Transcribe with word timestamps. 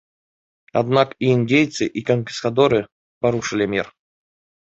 Аднак 0.79 1.09
і 1.25 1.27
індзейцы, 1.33 1.83
і 2.01 2.03
канкістадоры 2.09 2.79
парушылі 3.27 3.65
мір. 3.77 3.87